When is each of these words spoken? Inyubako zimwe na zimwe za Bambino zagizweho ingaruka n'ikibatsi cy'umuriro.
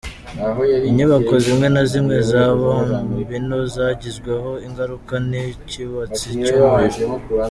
Inyubako 0.89 1.33
zimwe 1.43 1.67
na 1.75 1.83
zimwe 1.91 2.15
za 2.29 2.43
Bambino 2.61 3.57
zagizweho 3.75 4.49
ingaruka 4.67 5.13
n'ikibatsi 5.29 6.27
cy'umuriro. 6.45 7.05